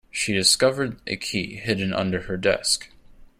[0.09, 2.89] She discovered a key hidden under her desk.